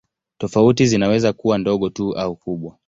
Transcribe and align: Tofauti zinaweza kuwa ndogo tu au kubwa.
Tofauti 0.37 0.85
zinaweza 0.87 1.33
kuwa 1.33 1.57
ndogo 1.57 1.89
tu 1.89 2.13
au 2.15 2.35
kubwa. 2.35 2.77